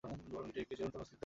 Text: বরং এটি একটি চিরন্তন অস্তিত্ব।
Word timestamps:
বরং 0.31 0.47
এটি 0.49 0.59
একটি 0.61 0.75
চিরন্তন 0.75 0.99
অস্তিত্ব। 0.99 1.19